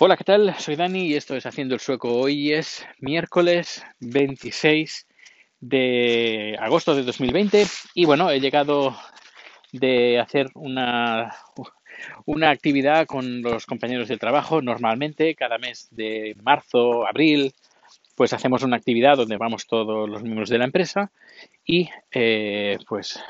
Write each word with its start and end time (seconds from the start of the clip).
Hola, 0.00 0.16
¿qué 0.16 0.22
tal? 0.22 0.54
Soy 0.60 0.76
Dani 0.76 1.08
y 1.08 1.14
esto 1.16 1.34
es 1.34 1.44
Haciendo 1.44 1.74
el 1.74 1.80
Sueco. 1.80 2.20
Hoy 2.20 2.52
es 2.52 2.86
miércoles 3.00 3.84
26 3.98 5.08
de 5.58 6.56
agosto 6.60 6.94
de 6.94 7.02
2020 7.02 7.66
y 7.94 8.04
bueno, 8.04 8.30
he 8.30 8.38
llegado 8.38 8.96
de 9.72 10.20
hacer 10.20 10.50
una, 10.54 11.34
una 12.26 12.50
actividad 12.50 13.06
con 13.06 13.42
los 13.42 13.66
compañeros 13.66 14.06
de 14.06 14.18
trabajo. 14.18 14.62
Normalmente 14.62 15.34
cada 15.34 15.58
mes 15.58 15.88
de 15.90 16.36
marzo, 16.44 17.04
abril, 17.04 17.52
pues 18.14 18.32
hacemos 18.32 18.62
una 18.62 18.76
actividad 18.76 19.16
donde 19.16 19.36
vamos 19.36 19.66
todos 19.66 20.08
los 20.08 20.22
miembros 20.22 20.48
de 20.48 20.58
la 20.58 20.64
empresa 20.64 21.10
y 21.64 21.88
eh, 22.12 22.76
pues 22.88 23.20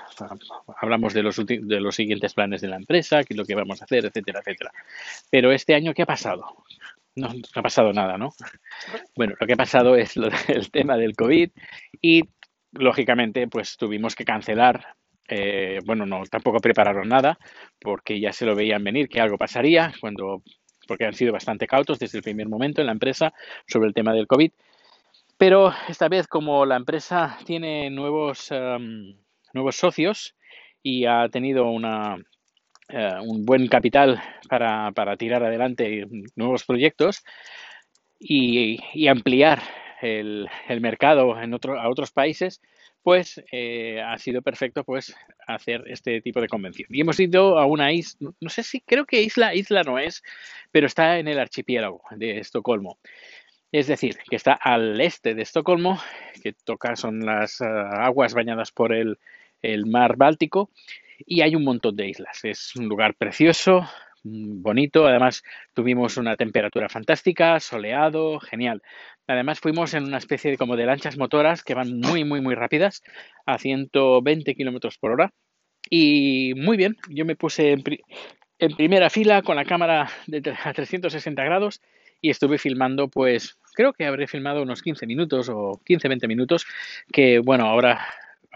hablamos 0.80 1.12
de 1.12 1.22
los, 1.22 1.36
de 1.44 1.80
los 1.80 1.94
siguientes 1.94 2.34
planes 2.34 2.60
de 2.60 2.68
la 2.68 2.76
empresa, 2.76 3.24
qué 3.24 3.34
es 3.34 3.36
lo 3.36 3.44
que 3.44 3.54
vamos 3.54 3.80
a 3.80 3.84
hacer, 3.84 4.04
etcétera, 4.04 4.40
etcétera. 4.40 4.72
Pero 5.30 5.50
este 5.50 5.74
año, 5.74 5.92
¿qué 5.92 6.02
ha 6.02 6.06
pasado? 6.06 6.57
No, 7.18 7.32
ha 7.54 7.62
pasado 7.62 7.92
nada, 7.92 8.16
¿no? 8.16 8.30
Bueno, 9.16 9.34
lo 9.40 9.46
que 9.46 9.54
ha 9.54 9.56
pasado 9.56 9.96
es 9.96 10.14
el 10.48 10.70
tema 10.70 10.96
del 10.96 11.14
COVID 11.16 11.50
y, 12.00 12.22
lógicamente, 12.72 13.48
pues 13.48 13.76
tuvimos 13.76 14.14
que 14.14 14.24
cancelar 14.24 14.95
eh, 15.28 15.80
bueno, 15.84 16.06
no, 16.06 16.23
tampoco 16.24 16.59
prepararon 16.59 17.09
nada, 17.09 17.38
porque 17.80 18.18
ya 18.18 18.32
se 18.32 18.46
lo 18.46 18.54
veían 18.54 18.82
venir 18.82 19.09
que 19.09 19.20
algo 19.20 19.36
pasaría, 19.36 19.92
cuando, 20.00 20.42
porque 20.86 21.04
han 21.04 21.12
sido 21.12 21.32
bastante 21.32 21.66
cautos 21.66 21.98
desde 21.98 22.18
el 22.18 22.24
primer 22.24 22.48
momento 22.48 22.80
en 22.80 22.86
la 22.86 22.95
empresa 22.95 23.34
sobre 23.66 23.88
el 23.88 23.95
tema 23.95 24.14
del 24.14 24.26
COVID. 24.26 24.50
Pero 25.37 25.73
esta 25.88 26.09
vez, 26.09 26.26
como 26.26 26.64
la 26.64 26.76
empresa 26.76 27.38
tiene 27.45 27.90
nuevos, 27.90 28.50
em, 28.50 29.16
nuevos 29.52 29.76
socios 29.76 30.34
y 30.82 31.04
ha 31.04 31.28
tenido 31.28 31.70
una, 31.70 32.16
eh, 32.88 33.12
un 33.23 33.45
buen 33.45 33.69
capital 33.69 34.23
para, 34.48 34.92
para, 34.92 35.16
tirar 35.16 35.45
adelante 35.45 36.06
nuevos 36.37 36.65
proyectos 36.65 37.23
y, 38.19 39.06
ampliar 39.09 39.62
el, 40.01 40.49
mercado 40.80 41.40
en 41.40 41.54
otro, 41.54 41.79
a 41.79 41.88
otros 41.88 42.10
países, 42.10 42.60
pues 43.02 43.43
eh, 43.52 44.02
ha 44.02 44.18
sido 44.18 44.43
perfecto 44.43 44.85
pues 44.85 45.15
hacer 45.46 45.85
este 45.87 46.21
tipo 46.21 46.40
de 46.40 46.49
convención. 46.49 46.88
Y 46.90 47.01
hemos 47.01 47.18
ido 47.21 47.59
a 47.59 47.66
una 47.66 47.93
isla, 47.93 48.30
no 48.40 48.49
sé 48.51 48.62
si 48.62 48.80
creo 48.80 49.07
que 49.07 49.23
isla, 49.23 49.55
isla 49.55 49.82
no 49.82 49.99
es, 49.99 50.23
pero 50.71 50.87
está 50.87 51.18
en 51.18 51.29
el 51.29 51.38
archipiélago 51.38 52.02
de 52.16 52.38
Estocolmo. 52.38 52.99
Es 53.71 53.87
decir, 53.87 54.16
que 54.29 54.37
está 54.37 54.55
al 54.55 55.01
este 55.01 55.34
de 55.34 55.43
Estocolmo, 55.43 56.01
que 56.43 56.55
toca 56.65 56.96
son 56.96 57.21
las 57.21 57.60
uh, 57.60 57.65
aguas 57.65 58.32
bañadas 58.32 58.73
por 58.73 58.95
el, 58.95 59.18
el, 59.60 59.84
mar 59.84 60.16
Báltico, 60.16 60.71
y 61.19 61.43
hay 61.43 61.55
un 61.55 61.65
montón 61.65 61.97
de 61.97 62.09
islas. 62.09 62.45
Es 62.45 62.74
un 62.77 62.88
lugar 62.88 63.15
precioso, 63.15 63.87
bonito, 64.22 65.06
además 65.06 65.43
tuvimos 65.75 66.16
una 66.16 66.37
temperatura 66.37 66.88
fantástica, 66.88 67.61
soleado, 67.61 68.41
genial. 68.41 68.83
Además 69.27 69.61
fuimos 69.61 69.94
en 69.94 70.05
una 70.05 70.19
especie 70.19 70.50
de 70.50 70.56
como 70.56 70.77
de 70.77 70.87
lanchas 70.87 71.19
motoras 71.19 71.62
que 71.62 71.75
van 71.75 72.00
muy, 72.00 72.25
muy, 72.25 72.41
muy 72.41 72.55
rápidas, 72.55 73.03
a 73.47 73.59
120 73.59 74.55
kilómetros 74.55 74.99
por 74.99 75.12
hora. 75.12 75.33
Y 75.91 76.53
muy 76.56 76.77
bien, 76.77 76.97
yo 77.09 77.25
me 77.25 77.37
puse 77.37 77.77
en 78.59 78.77
primera 78.77 79.11
fila 79.11 79.43
con 79.43 79.56
la 79.56 79.65
cámara 79.65 80.09
de 80.27 80.55
a 80.65 80.72
360 80.72 81.44
grados 81.44 81.81
y 82.21 82.31
estuve 82.31 82.59
filmando, 82.59 83.09
pues 83.09 83.59
creo 83.75 83.93
que 83.93 84.05
habré 84.05 84.27
filmado 84.27 84.62
unos 84.62 84.83
15 84.83 85.06
minutos 85.06 85.49
o 85.49 85.81
15-20 85.87 86.27
minutos, 86.27 86.66
que 87.12 87.39
bueno, 87.39 87.66
ahora 87.66 88.00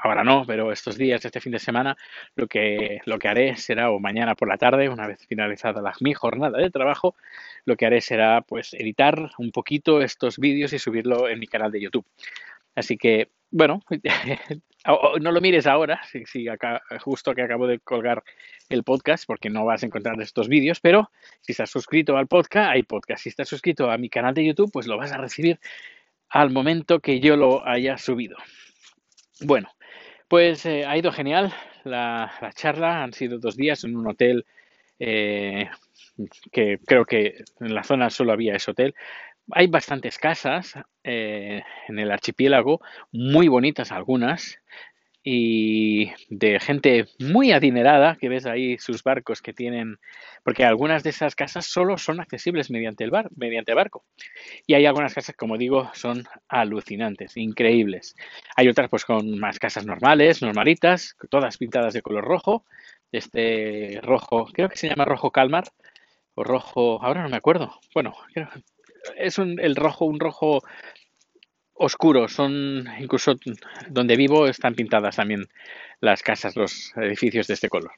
ahora 0.02 0.24
no, 0.24 0.44
pero 0.46 0.72
estos 0.72 0.98
días, 0.98 1.24
este 1.24 1.40
fin 1.40 1.52
de 1.52 1.58
semana, 1.58 1.96
lo 2.34 2.48
que, 2.48 3.00
lo 3.06 3.18
que 3.18 3.28
haré 3.28 3.56
será, 3.56 3.90
o 3.90 4.00
mañana 4.00 4.34
por 4.34 4.48
la 4.48 4.58
tarde, 4.58 4.88
una 4.88 5.06
vez 5.06 5.24
finalizada 5.26 5.80
la, 5.80 5.92
mi 6.00 6.12
jornada 6.12 6.58
de 6.58 6.70
trabajo, 6.70 7.14
lo 7.64 7.76
que 7.76 7.86
haré 7.86 8.00
será 8.00 8.40
pues 8.42 8.74
editar 8.74 9.30
un 9.38 9.52
poquito 9.52 10.02
estos 10.02 10.38
vídeos 10.38 10.72
y 10.72 10.78
subirlo 10.78 11.28
en 11.28 11.38
mi 11.38 11.46
canal 11.46 11.70
de 11.70 11.80
YouTube. 11.80 12.04
Así 12.74 12.96
que, 12.96 13.30
bueno, 13.50 13.82
no 15.20 15.30
lo 15.30 15.40
mires 15.40 15.66
ahora, 15.66 16.00
si, 16.26 16.48
acá, 16.48 16.82
justo 17.00 17.34
que 17.34 17.42
acabo 17.42 17.68
de 17.68 17.78
colgar 17.78 18.24
el 18.68 18.82
podcast, 18.82 19.24
porque 19.26 19.50
no 19.50 19.64
vas 19.64 19.82
a 19.82 19.86
encontrar 19.86 20.20
estos 20.20 20.48
vídeos, 20.48 20.80
pero 20.80 21.10
si 21.42 21.52
estás 21.52 21.70
suscrito 21.70 22.16
al 22.16 22.26
podcast, 22.26 22.72
hay 22.72 22.82
podcast. 22.82 23.22
Si 23.22 23.28
estás 23.28 23.48
suscrito 23.48 23.90
a 23.90 23.98
mi 23.98 24.08
canal 24.08 24.34
de 24.34 24.46
YouTube, 24.46 24.70
pues 24.72 24.86
lo 24.86 24.96
vas 24.96 25.12
a 25.12 25.18
recibir 25.18 25.60
al 26.28 26.50
momento 26.50 27.00
que 27.00 27.20
yo 27.20 27.36
lo 27.36 27.64
haya 27.66 27.98
subido. 27.98 28.36
Bueno, 29.40 29.68
pues 30.32 30.64
eh, 30.64 30.86
ha 30.86 30.96
ido 30.96 31.12
genial. 31.12 31.52
La, 31.84 32.32
la, 32.40 32.54
charla, 32.54 33.02
han 33.02 33.12
sido 33.12 33.38
dos 33.38 33.54
días 33.54 33.84
en 33.84 33.94
un 33.94 34.06
hotel 34.06 34.46
eh, 34.98 35.68
que 36.50 36.78
creo 36.86 37.04
que 37.04 37.44
en 37.60 37.74
la 37.74 37.84
zona 37.84 38.08
solo 38.08 38.32
había 38.32 38.54
ese 38.54 38.70
hotel, 38.70 38.94
hay 39.50 39.66
bastantes 39.66 40.16
casas 40.16 40.72
eh, 41.04 41.60
en 41.86 41.98
el 41.98 42.10
archipiélago, 42.10 42.80
muy 43.12 43.48
bonitas 43.48 43.92
algunas, 43.92 44.58
y 45.24 46.10
de 46.28 46.58
gente 46.58 47.06
muy 47.20 47.52
adinerada, 47.52 48.16
que 48.16 48.28
ves 48.28 48.46
ahí 48.46 48.76
sus 48.78 49.04
barcos 49.04 49.40
que 49.40 49.52
tienen, 49.52 49.98
porque 50.42 50.64
algunas 50.64 51.04
de 51.04 51.10
esas 51.10 51.36
casas 51.36 51.66
solo 51.66 51.96
son 51.96 52.20
accesibles 52.20 52.70
mediante 52.70 53.04
el 53.04 53.10
bar, 53.10 53.28
mediante 53.36 53.74
barco. 53.74 54.04
Y 54.66 54.74
hay 54.74 54.86
algunas 54.86 55.14
casas, 55.14 55.36
como 55.36 55.58
digo, 55.58 55.90
son 55.94 56.24
alucinantes, 56.48 57.36
increíbles. 57.36 58.16
Hay 58.56 58.68
otras 58.68 58.90
pues 58.90 59.04
con 59.04 59.38
más 59.38 59.58
casas 59.58 59.86
normales, 59.86 60.42
normalitas, 60.42 61.16
todas 61.30 61.56
pintadas 61.56 61.94
de 61.94 62.02
color 62.02 62.24
rojo, 62.24 62.64
este 63.12 64.00
rojo, 64.02 64.46
creo 64.52 64.68
que 64.68 64.76
se 64.76 64.88
llama 64.88 65.04
rojo 65.04 65.30
calmar, 65.30 65.64
o 66.34 66.42
rojo, 66.42 67.02
ahora 67.02 67.22
no 67.22 67.28
me 67.28 67.36
acuerdo. 67.36 67.78
Bueno, 67.94 68.14
es 69.16 69.38
un, 69.38 69.60
el 69.60 69.76
rojo, 69.76 70.04
un 70.04 70.18
rojo 70.18 70.62
oscuro. 71.74 72.28
Son 72.28 72.86
incluso 72.98 73.34
donde 73.88 74.16
vivo 74.16 74.46
están 74.46 74.74
pintadas 74.74 75.16
también 75.16 75.48
las 76.00 76.22
casas, 76.22 76.56
los 76.56 76.92
edificios 76.96 77.46
de 77.46 77.54
este 77.54 77.68
color. 77.68 77.92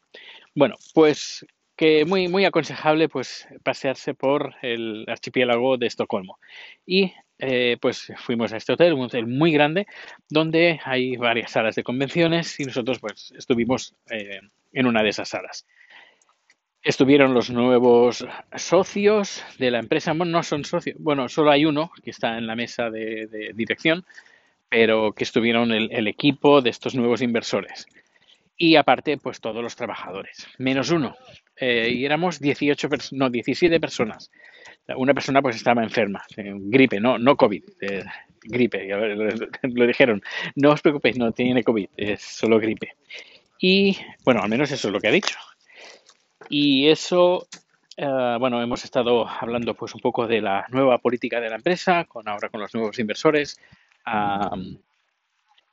Bueno, 0.55 0.77
pues 0.93 1.47
que 1.77 2.05
muy 2.05 2.29
muy 2.29 2.45
aconsejable 2.45 3.09
pues 3.09 3.49
pasearse 3.63 4.15
por 4.15 4.55
el 4.63 5.05
archipiélago 5.09 5.77
de 5.77 5.87
Estocolmo 5.87 6.39
y 6.87 7.13
eh, 7.41 7.79
pues 7.81 8.13
fuimos 8.17 8.53
a 8.53 8.59
este 8.59 8.73
hotel 8.73 8.93
un 8.93 9.03
hotel 9.03 9.27
muy 9.27 9.51
grande 9.51 9.87
donde 10.29 10.79
hay 10.85 11.17
varias 11.17 11.51
salas 11.51 11.75
de 11.75 11.83
convenciones 11.83 12.61
y 12.61 12.65
nosotros 12.65 13.01
pues 13.01 13.33
estuvimos 13.37 13.95
eh, 14.09 14.39
en 14.73 14.87
una 14.87 15.03
de 15.03 15.09
esas 15.09 15.29
salas 15.29 15.67
Estuvieron 16.85 17.33
los 17.33 17.49
nuevos 17.49 18.27
socios 18.57 19.43
de 19.59 19.71
la 19.71 19.79
empresa. 19.79 20.13
Bueno, 20.13 20.33
no 20.33 20.43
son 20.43 20.65
socios. 20.65 20.97
Bueno, 21.01 21.31
solo 21.31 21.51
hay 21.51 21.65
uno 21.65 21.91
que 22.03 22.11
está 22.11 22.37
en 22.37 22.47
la 22.47 22.55
mesa 22.55 22.91
de, 22.91 23.53
dirección, 23.55 24.05
pero 24.69 25.13
que 25.13 25.25
estuvieron 25.25 25.73
el, 25.73 26.07
equipo 26.07 26.61
de 26.61 26.69
estos 26.69 26.95
nuevos 26.95 27.23
inversores. 27.23 27.87
Y 28.59 28.77
aparte, 28.77 29.17
pues 29.17 29.41
todos 29.41 29.63
los 29.63 29.77
trabajadores. 29.77 30.47
Menos 30.59 30.91
uno. 30.91 31.17
Eh, 31.57 31.91
y 31.91 32.05
éramos 32.05 32.39
18, 32.39 32.89
no, 33.13 33.31
17 33.31 33.81
personas. 33.81 34.31
Una 34.95 35.15
persona 35.15 35.41
pues 35.41 35.57
estaba 35.57 35.83
enferma, 35.83 36.23
eh, 36.37 36.53
gripe, 36.55 37.01
no, 37.01 37.17
no 37.17 37.37
COVID, 37.37 37.65
eh, 37.81 38.05
gripe. 38.43 38.87
Lo 39.63 39.87
dijeron, 39.87 40.23
no 40.57 40.73
os 40.73 40.83
preocupéis, 40.83 41.17
no 41.17 41.33
tiene 41.33 41.65
COVID, 41.65 41.89
es 41.97 42.21
solo 42.21 42.61
gripe. 42.61 42.95
Y 43.59 43.97
bueno, 44.23 44.43
al 44.43 44.51
menos 44.51 44.71
eso 44.71 44.89
es 44.89 44.93
lo 44.93 45.01
que 45.01 45.09
ha 45.09 45.13
dicho. 45.13 45.39
Y 46.49 46.89
eso, 46.89 47.47
eh, 47.97 48.37
bueno, 48.39 48.63
hemos 48.63 48.85
estado 48.85 49.29
hablando 49.29 49.75
pues 49.75 49.95
un 49.95 50.01
poco 50.01 50.27
de 50.27 50.41
la 50.41 50.67
nueva 50.71 50.99
política 50.99 51.41
de 51.41 51.51
la 51.51 51.57
empresa, 51.57 52.05
con 52.05 52.29
ahora 52.29 52.49
con 52.49 52.61
los 52.61 52.75
nuevos 52.75 52.99
inversores, 52.99 53.59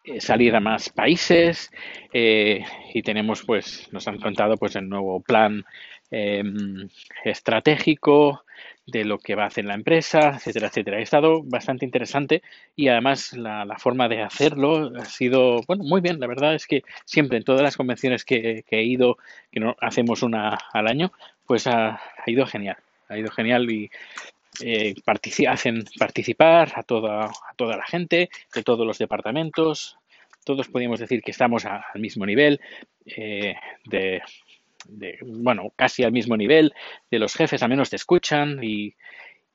eh, 0.04 0.20
salir 0.20 0.56
a 0.56 0.60
más 0.60 0.90
países 0.90 1.70
eh, 2.12 2.66
y 2.94 3.04
tenemos 3.04 3.44
pues, 3.44 3.88
nos 3.92 4.08
han 4.08 4.20
contado 4.20 4.58
pues 4.58 4.76
el 4.76 4.90
nuevo 4.90 5.20
plan 5.20 5.64
em, 6.12 6.88
estratégico 7.24 8.44
de 8.86 9.06
lo 9.06 9.20
que 9.20 9.36
va 9.36 9.44
a 9.44 9.48
hacer 9.48 9.66
la 9.66 9.76
empresa, 9.76 10.34
etcétera, 10.36 10.68
etcétera. 10.68 10.98
Ha 10.98 11.02
estado 11.02 11.42
bastante 11.44 11.86
interesante 11.86 12.42
y 12.76 12.90
además 12.90 13.34
la, 13.34 13.66
forma 13.78 14.08
de 14.08 14.22
hacerlo 14.22 14.92
ha 14.98 15.06
sido, 15.06 15.62
bueno, 15.68 15.84
muy 15.84 16.02
bien. 16.02 16.20
La 16.20 16.28
verdad 16.28 16.56
es 16.56 16.68
que 16.68 16.84
siempre 17.06 17.38
en 17.38 17.44
todas 17.44 17.62
las 17.62 17.78
convenciones 17.78 18.26
que, 18.26 18.64
he 18.70 18.84
ido, 18.84 19.18
que 19.52 19.62
hacemos 19.80 20.24
una 20.24 20.58
al 20.74 20.88
año, 20.88 21.12
pues 21.46 21.68
ha, 21.68 22.02
ido 22.26 22.46
genial. 22.46 22.78
Ha 23.08 23.18
ido 23.18 23.32
genial 23.32 23.70
y 23.72 23.90
eh, 24.62 24.96
hacen 25.48 25.86
participar 25.98 26.74
a 26.76 26.84
toda, 26.84 27.26
a 27.26 27.54
toda 27.56 27.78
la 27.78 27.86
gente 27.86 28.30
de 28.54 28.64
todos 28.64 28.86
los 28.86 28.98
departamentos. 28.98 29.98
Todos 30.44 30.68
podríamos 30.68 31.00
decir 31.00 31.22
que 31.22 31.32
estamos 31.32 31.66
al 31.66 31.84
mismo 32.02 32.26
nivel 32.26 32.60
eh, 33.06 33.56
de 33.86 34.22
de, 34.88 35.18
bueno, 35.22 35.72
casi 35.76 36.04
al 36.04 36.12
mismo 36.12 36.38
nivel 36.38 36.74
de 37.10 37.20
los 37.20 37.34
jefes, 37.34 37.64
al 37.64 37.70
menos 37.70 37.90
te 37.90 37.96
escuchan 37.96 38.64
y, 38.64 38.96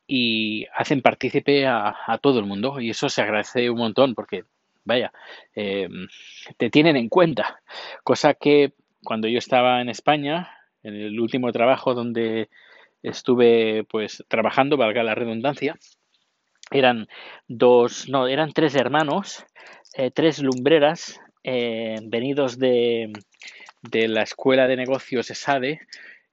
y 0.06 0.66
hacen 0.74 1.02
partícipe 1.02 1.66
a, 1.66 1.94
a, 2.06 2.18
todo 2.18 2.38
el 2.38 2.46
mundo 2.46 2.80
y 2.80 2.90
eso 2.90 3.08
se 3.08 3.22
agradece 3.22 3.70
un 3.70 3.78
montón 3.78 4.14
porque, 4.14 4.44
vaya, 4.84 5.12
eh, 5.54 5.88
te 6.56 6.70
tienen 6.70 6.96
en 6.96 7.08
cuenta, 7.08 7.60
cosa 8.04 8.34
que 8.34 8.72
cuando 9.02 9.28
yo 9.28 9.38
estaba 9.38 9.80
en 9.80 9.88
España, 9.88 10.50
en 10.82 10.94
el 10.94 11.20
último 11.20 11.50
trabajo 11.52 11.94
donde 11.94 12.48
estuve 13.02 13.84
pues 13.84 14.24
trabajando, 14.28 14.76
valga 14.76 15.02
la 15.02 15.14
redundancia. 15.14 15.76
Eran 16.70 17.06
dos, 17.46 18.08
no, 18.08 18.26
eran 18.26 18.52
tres 18.52 18.74
hermanos, 18.74 19.44
eh, 19.96 20.10
tres 20.10 20.40
lumbreras, 20.42 21.20
eh, 21.44 21.96
venidos 22.02 22.58
de, 22.58 23.12
de 23.90 24.08
la 24.08 24.22
escuela 24.22 24.66
de 24.66 24.76
negocios 24.76 25.30
ESADE. 25.30 25.80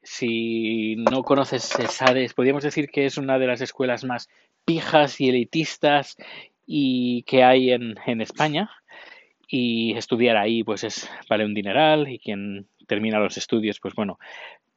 Si 0.01 0.95
no 0.97 1.23
conoces 1.23 1.77
ESADE, 1.79 2.29
podríamos 2.35 2.63
decir 2.63 2.89
que 2.89 3.05
es 3.05 3.17
una 3.17 3.39
de 3.39 3.47
las 3.47 3.61
escuelas 3.61 4.03
más 4.03 4.29
pijas 4.65 5.19
y 5.21 5.29
elitistas 5.29 6.17
y 6.65 7.23
que 7.23 7.43
hay 7.43 7.71
en, 7.71 7.95
en 8.05 8.21
España. 8.21 8.69
Y 9.47 9.95
estudiar 9.97 10.37
ahí 10.37 10.63
pues 10.63 10.83
es 10.83 11.09
vale 11.29 11.45
un 11.45 11.53
dineral 11.53 12.07
y 12.09 12.19
quien 12.19 12.67
termina 12.87 13.19
los 13.19 13.37
estudios 13.37 13.79
pues 13.79 13.93
bueno 13.93 14.17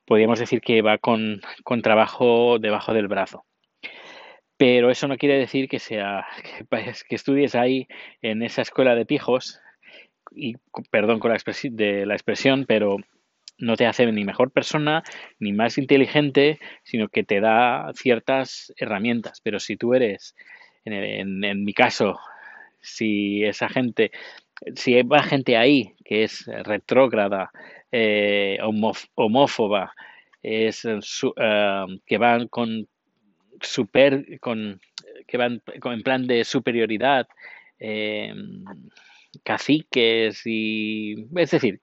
podríamos 0.07 0.39
decir 0.39 0.61
que 0.61 0.83
va 0.83 0.99
con, 0.99 1.41
con 1.65 1.83
trabajo 1.83 2.59
debajo 2.59 2.95
del 2.95 3.09
brazo. 3.09 3.45
Pero 4.57 4.91
eso 4.91 5.07
no 5.07 5.19
quiere 5.19 5.39
decir 5.39 5.69
que 5.69 5.79
sea 5.79 6.27
que, 6.43 6.93
que 7.09 7.15
estudies 7.15 7.55
ahí 7.55 7.89
en 8.23 8.43
esa 8.43 8.63
escuela 8.63 8.95
de 8.95 9.05
pijos 9.05 9.61
y 10.37 10.55
perdón 10.91 11.19
con 11.19 11.33
la 11.33 11.39
de 11.71 12.07
la 12.07 12.15
expresión 12.15 12.67
pero 12.69 12.99
no 13.59 13.77
te 13.77 13.87
hace 13.87 14.11
ni 14.13 14.25
mejor 14.25 14.51
persona 14.51 15.03
ni 15.41 15.53
más 15.53 15.79
inteligente 15.79 16.61
sino 16.85 17.09
que 17.09 17.25
te 17.25 17.41
da 17.41 17.91
ciertas 17.95 18.73
herramientas. 18.77 19.41
Pero 19.43 19.59
si 19.59 19.77
tú 19.77 19.95
eres 19.95 20.37
en, 20.85 21.43
en 21.43 21.65
mi 21.65 21.73
caso 21.73 22.19
si 22.87 23.45
esa 23.45 23.69
gente, 23.69 24.13
si 24.75 24.95
hay 24.95 25.05
gente 25.25 25.57
ahí 25.57 25.95
que 26.05 26.25
es 26.25 26.47
retrógrada, 26.47 27.51
eh, 27.91 28.59
homófoba, 29.15 29.93
es 30.43 30.85
eh, 30.85 31.87
que 32.07 32.19
van 32.19 32.49
con 32.49 32.87
super, 33.61 34.39
con 34.41 34.81
que 35.27 35.37
van 35.37 35.63
en 35.83 36.03
plan 36.03 36.27
de 36.27 36.45
superioridad, 36.45 37.27
eh, 37.79 38.33
caciques 39.45 40.43
y 40.45 41.27
es 41.37 41.51
decir, 41.51 41.81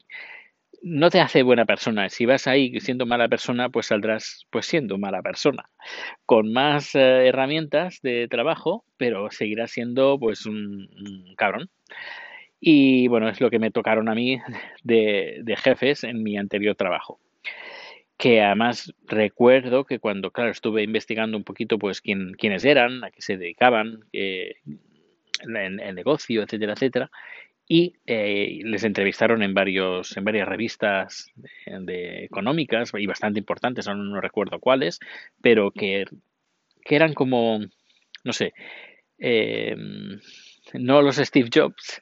no 0.83 1.09
te 1.09 1.21
hace 1.21 1.43
buena 1.43 1.65
persona. 1.65 2.09
Si 2.09 2.25
vas 2.25 2.45
ahí 2.47 2.79
siendo 2.79 3.05
mala 3.05 3.29
persona, 3.29 3.69
pues 3.69 3.87
saldrás 3.87 4.45
pues 4.51 4.65
siendo 4.65 4.97
mala 4.97 5.21
persona, 5.21 5.69
con 6.25 6.51
más 6.51 6.93
eh, 6.95 7.27
herramientas 7.27 7.99
de 8.03 8.27
trabajo, 8.27 8.85
pero 8.97 9.31
seguirás 9.31 9.71
siendo 9.71 10.19
pues 10.19 10.45
un, 10.45 10.89
cabrón. 11.37 11.69
Y 12.59 13.07
bueno, 13.07 13.29
es 13.29 13.41
lo 13.41 13.49
que 13.49 13.59
me 13.59 13.71
tocaron 13.71 14.09
a 14.09 14.15
mí 14.15 14.39
de, 14.83 15.39
de 15.43 15.55
jefes 15.55 16.03
en 16.03 16.23
mi 16.23 16.37
anterior 16.37 16.75
trabajo 16.75 17.19
que 18.17 18.41
además 18.41 18.93
recuerdo 19.05 19.83
que 19.83 19.99
cuando, 19.99 20.31
claro, 20.31 20.51
estuve 20.51 20.83
investigando 20.83 21.35
un 21.35 21.43
poquito, 21.43 21.77
pues, 21.77 21.99
quién, 21.99 22.33
quiénes 22.37 22.63
eran, 22.63 23.03
a 23.03 23.11
qué 23.11 23.21
se 23.21 23.37
dedicaban, 23.37 24.05
en 25.43 25.79
el 25.79 25.95
negocio, 25.95 26.43
etcétera, 26.43 26.73
etcétera, 26.73 27.11
y 27.67 27.95
eh, 28.05 28.59
les 28.63 28.83
entrevistaron 28.83 29.41
en 29.41 29.53
varios 29.53 30.15
en 30.17 30.25
varias 30.25 30.47
revistas 30.47 31.31
de, 31.65 32.25
económicas 32.25 32.91
y 32.97 33.05
bastante 33.05 33.39
importantes, 33.39 33.87
aún 33.87 34.11
no 34.11 34.21
recuerdo 34.21 34.59
cuáles, 34.59 34.99
pero 35.41 35.71
que, 35.71 36.05
que 36.83 36.95
eran 36.95 37.13
como, 37.13 37.59
no 38.23 38.33
sé, 38.33 38.53
eh, 39.17 39.75
no 40.73 41.01
los 41.01 41.17
Steve 41.17 41.49
Jobs, 41.53 42.01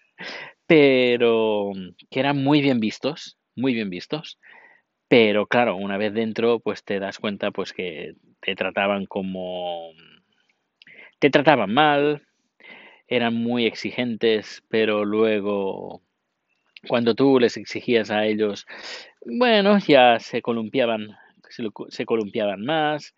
pero 0.66 1.72
que 2.10 2.20
eran 2.20 2.44
muy 2.44 2.62
bien 2.62 2.80
vistos, 2.80 3.38
muy 3.56 3.74
bien 3.74 3.90
vistos. 3.90 4.40
Pero 5.08 5.46
claro, 5.46 5.76
una 5.76 5.98
vez 5.98 6.14
dentro, 6.14 6.62
pues 6.62 6.86
te 6.86 7.00
das 7.00 7.20
cuenta 7.20 7.52
pues 7.52 7.74
que 7.74 8.16
te 8.40 8.56
trataban 8.56 9.06
como 9.06 9.92
te 11.20 11.30
trataban 11.30 11.74
mal, 11.74 12.24
eran 13.12 13.36
muy 13.36 13.66
exigentes, 13.66 14.64
pero 14.70 15.04
luego 15.04 16.02
cuando 16.88 17.14
tú 17.14 17.42
les 17.42 17.58
exigías 17.58 18.10
a 18.10 18.26
ellos, 18.26 18.66
bueno, 19.26 19.78
ya 19.80 20.18
se 20.20 20.42
columpiaban, 20.42 21.18
se, 21.90 22.06
columpiaban 22.06 22.64
más, 22.64 23.14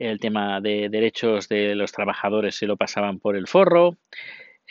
el 0.00 0.18
tema 0.18 0.60
de 0.60 0.88
derechos 0.88 1.48
de 1.48 1.76
los 1.76 1.92
trabajadores 1.92 2.56
se 2.56 2.66
lo 2.66 2.76
pasaban 2.76 3.20
por 3.20 3.36
el 3.36 3.46
forro, 3.46 3.96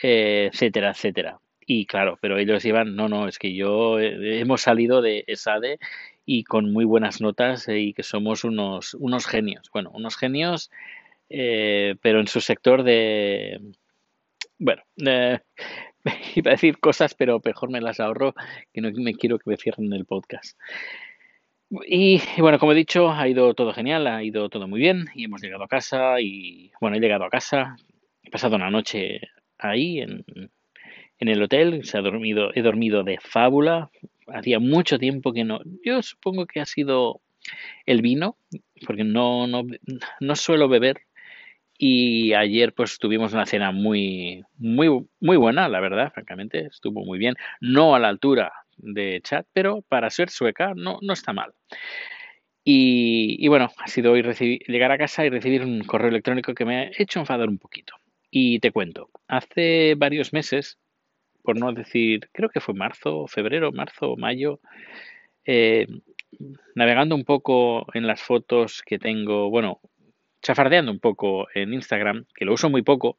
eh, 0.02 0.50
etcétera, 0.52 0.90
etcétera. 0.90 1.40
Y 1.66 1.86
claro, 1.86 2.18
pero 2.20 2.36
ellos 2.38 2.62
iban, 2.66 2.94
no, 2.96 3.08
no, 3.08 3.28
es 3.28 3.38
que 3.38 3.54
yo 3.54 3.98
eh, 3.98 4.40
hemos 4.40 4.60
salido 4.60 5.00
de 5.00 5.24
ESADE 5.26 5.78
y 6.26 6.44
con 6.44 6.70
muy 6.70 6.84
buenas 6.84 7.22
notas 7.22 7.66
y 7.66 7.94
que 7.94 8.02
somos 8.02 8.44
unos, 8.44 8.92
unos 8.92 9.26
genios. 9.26 9.70
Bueno, 9.72 9.90
unos 9.94 10.16
genios, 10.18 10.70
eh, 11.30 11.96
pero 12.02 12.20
en 12.20 12.28
su 12.28 12.42
sector 12.42 12.82
de, 12.82 13.60
bueno, 14.58 14.82
eh, 15.04 15.38
iba 16.36 16.50
a 16.50 16.54
decir 16.54 16.78
cosas, 16.78 17.14
pero 17.14 17.40
mejor 17.44 17.70
me 17.70 17.80
las 17.80 18.00
ahorro, 18.00 18.34
que 18.72 18.80
no 18.80 18.90
me 18.92 19.14
quiero 19.14 19.38
que 19.38 19.50
me 19.50 19.56
cierren 19.56 19.92
el 19.92 20.06
podcast. 20.06 20.58
Y, 21.88 22.20
bueno, 22.38 22.58
como 22.60 22.72
he 22.72 22.76
dicho, 22.76 23.10
ha 23.10 23.26
ido 23.26 23.52
todo 23.54 23.72
genial, 23.72 24.06
ha 24.06 24.22
ido 24.22 24.48
todo 24.48 24.68
muy 24.68 24.78
bien 24.78 25.06
y 25.14 25.24
hemos 25.24 25.42
llegado 25.42 25.64
a 25.64 25.68
casa 25.68 26.20
y 26.20 26.70
bueno, 26.80 26.96
he 26.96 27.00
llegado 27.00 27.24
a 27.24 27.30
casa, 27.30 27.76
he 28.22 28.30
pasado 28.30 28.54
una 28.54 28.70
noche 28.70 29.20
ahí 29.58 29.98
en, 29.98 30.24
en 31.18 31.28
el 31.28 31.42
hotel, 31.42 31.84
se 31.84 31.98
ha 31.98 32.02
dormido, 32.02 32.50
he 32.54 32.62
dormido 32.62 33.02
de 33.02 33.18
fábula, 33.20 33.90
hacía 34.28 34.60
mucho 34.60 34.98
tiempo 34.98 35.32
que 35.32 35.44
no, 35.44 35.60
yo 35.84 36.02
supongo 36.02 36.46
que 36.46 36.60
ha 36.60 36.66
sido 36.66 37.20
el 37.84 38.02
vino, 38.02 38.36
porque 38.86 39.04
no, 39.04 39.46
no, 39.46 39.62
no 40.20 40.36
suelo 40.36 40.68
beber 40.68 41.05
y 41.78 42.32
ayer 42.34 42.72
pues 42.72 42.98
tuvimos 42.98 43.32
una 43.32 43.46
cena 43.46 43.72
muy, 43.72 44.42
muy, 44.56 45.06
muy 45.20 45.36
buena, 45.36 45.68
la 45.68 45.80
verdad, 45.80 46.12
francamente, 46.12 46.66
estuvo 46.66 47.04
muy 47.04 47.18
bien. 47.18 47.34
No 47.60 47.94
a 47.94 47.98
la 47.98 48.08
altura 48.08 48.52
de 48.76 49.20
chat, 49.22 49.46
pero 49.52 49.82
para 49.82 50.10
ser 50.10 50.30
sueca 50.30 50.72
no, 50.74 50.98
no 51.02 51.12
está 51.12 51.32
mal. 51.32 51.52
Y, 52.68 53.46
bueno, 53.46 53.70
ha 53.78 53.86
sido 53.86 54.10
hoy 54.10 54.22
llegar 54.66 54.90
a 54.90 54.98
casa 54.98 55.24
y 55.24 55.30
recibir 55.30 55.62
un 55.62 55.84
correo 55.84 56.08
electrónico 56.08 56.52
que 56.52 56.64
me 56.64 56.76
ha 56.76 56.90
hecho 56.98 57.20
enfadar 57.20 57.48
un 57.48 57.58
poquito. 57.58 57.94
Y 58.28 58.58
te 58.58 58.72
cuento, 58.72 59.08
hace 59.28 59.94
varios 59.94 60.32
meses, 60.32 60.76
por 61.42 61.56
no 61.56 61.72
decir, 61.72 62.28
creo 62.32 62.48
que 62.48 62.58
fue 62.58 62.74
marzo, 62.74 63.28
febrero, 63.28 63.70
marzo, 63.70 64.16
mayo, 64.16 64.58
eh, 65.44 65.86
navegando 66.74 67.14
un 67.14 67.24
poco 67.24 67.86
en 67.94 68.08
las 68.08 68.20
fotos 68.20 68.82
que 68.84 68.98
tengo, 68.98 69.48
bueno, 69.48 69.80
chafardeando 70.46 70.92
un 70.92 71.00
poco 71.00 71.48
en 71.54 71.74
Instagram, 71.74 72.24
que 72.32 72.44
lo 72.44 72.52
uso 72.52 72.70
muy 72.70 72.82
poco, 72.82 73.18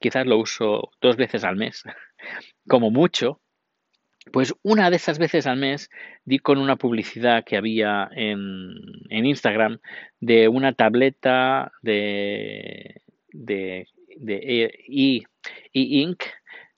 quizás 0.00 0.26
lo 0.26 0.36
uso 0.36 0.90
dos 1.00 1.16
veces 1.16 1.44
al 1.44 1.56
mes, 1.56 1.82
como 2.68 2.90
mucho, 2.90 3.40
pues 4.30 4.52
una 4.62 4.90
de 4.90 4.96
esas 4.96 5.18
veces 5.18 5.46
al 5.46 5.56
mes 5.56 5.88
di 6.26 6.38
con 6.38 6.58
una 6.58 6.76
publicidad 6.76 7.42
que 7.42 7.56
había 7.56 8.10
en, 8.14 8.74
Instagram 9.08 9.78
de 10.20 10.48
una 10.48 10.74
tableta 10.74 11.72
de, 11.80 13.00
e-ink, 15.72 16.22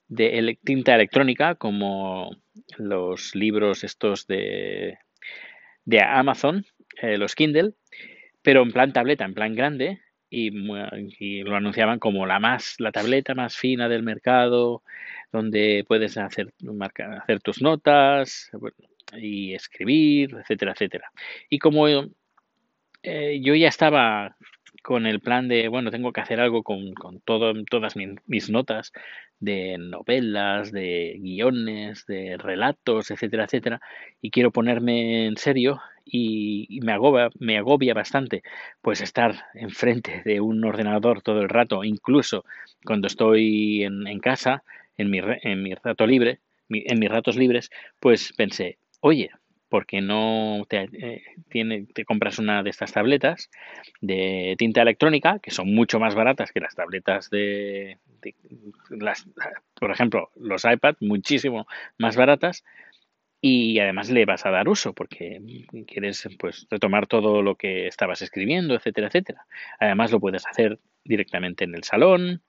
de 0.07 0.57
tinta 0.63 0.95
electrónica, 0.95 1.55
como 1.55 2.31
los 2.77 3.35
libros 3.35 3.83
estos 3.83 4.25
de, 4.25 4.99
de 5.83 6.01
Amazon, 6.01 6.65
eh, 7.01 7.17
los 7.17 7.35
Kindle, 7.35 7.73
pero 8.43 8.61
en 8.61 8.71
plan 8.71 8.93
tableta, 8.93 9.25
en 9.25 9.33
plan 9.33 9.55
grande, 9.55 10.01
y, 10.29 10.51
lo 11.43 11.55
anunciaban 11.55 11.99
como 11.99 12.25
la 12.25 12.39
más, 12.39 12.75
la 12.79 12.91
tableta 12.91 13.35
más 13.35 13.55
fina 13.55 13.87
del 13.89 14.03
mercado, 14.03 14.83
donde 15.31 15.85
puedes 15.87 16.17
hacer, 16.17 16.53
hacer 17.21 17.39
tus 17.41 17.61
notas 17.61 18.51
y 19.15 19.53
escribir, 19.53 20.35
etcétera, 20.41 20.73
etcétera. 20.73 21.11
Y 21.49 21.59
como 21.59 21.87
eh, 23.03 23.39
yo 23.41 23.55
ya 23.55 23.67
estaba 23.67 24.35
con 24.83 25.05
el 25.05 25.21
plan 25.21 25.47
de, 25.47 25.69
bueno, 25.69 25.91
tengo 25.91 26.11
que 26.11 26.21
hacer 26.21 26.39
algo 26.39 26.63
con, 26.63 26.93
con 26.93 27.21
todo, 27.21 27.53
todas 27.69 27.95
mis, 27.95 28.49
notas 28.49 28.91
de 29.39 29.77
novelas, 29.77 30.71
de 30.71 31.17
guiones, 31.19 32.05
de 32.05 32.37
relatos, 32.37 33.09
etcétera, 33.09 33.45
etcétera, 33.45 33.81
y 34.21 34.29
quiero 34.29 34.51
ponerme 34.51 35.25
en 35.25 35.37
serio 35.37 35.81
y, 36.05 36.79
me, 36.81 36.93
agobia, 36.93 37.29
me 37.39 37.57
agobia 37.57 37.93
bastante 37.93 38.43
pues 38.81 39.01
estar 39.01 39.45
enfrente 39.53 40.21
de 40.25 40.41
un 40.41 40.63
ordenador 40.63 41.21
todo 41.21 41.41
el 41.41 41.49
rato, 41.49 41.83
incluso 41.83 42.45
cuando 42.85 43.07
estoy 43.07 43.83
en, 43.83 44.19
casa, 44.19 44.63
en 44.97 45.09
mi, 45.09 45.19
en 45.23 45.63
mi 45.63 45.73
rato 45.75 46.05
libre, 46.05 46.39
en 46.69 46.99
mis 46.99 47.09
ratos 47.09 47.37
libres, 47.37 47.71
pues 47.99 48.33
pensé, 48.33 48.77
oye, 48.99 49.29
porque 49.69 50.01
no 50.01 50.65
te, 50.67 50.87
eh, 50.93 51.87
te 51.95 52.05
compras 52.05 52.37
una 52.37 52.61
de 52.61 52.69
estas 52.69 52.93
tabletas 52.93 53.49
de 54.01 54.53
tinta 54.59 54.83
electrónica, 54.83 55.39
que 55.39 55.49
son 55.49 55.73
mucho 55.73 55.99
más 55.99 56.13
baratas 56.13 56.51
que 56.51 56.59
las 56.59 56.75
tabletas 56.75 57.31
de, 57.31 57.97
las, 58.91 59.27
por 59.79 59.89
ejemplo, 59.89 60.29
los 60.35 60.63
iPad, 60.65 60.95
muchísimo 60.99 61.65
más 61.97 62.15
baratas, 62.15 62.63
y 63.45 63.77
además 63.79 64.09
le 64.09 64.23
vas 64.23 64.45
a 64.45 64.51
dar 64.51 64.69
uso 64.69 64.93
porque 64.93 65.41
quieres 65.85 66.29
pues 66.39 66.65
retomar 66.69 67.07
todo 67.07 67.41
lo 67.41 67.55
que 67.55 67.87
estabas 67.87 68.21
escribiendo, 68.21 68.73
etcétera, 68.73 69.07
etcétera. 69.07 69.45
Además 69.79 70.13
lo 70.13 70.21
puedes 70.21 70.47
hacer 70.47 70.79
directamente 71.03 71.65
en 71.65 71.75
el 71.75 71.83
salón, 71.83 72.41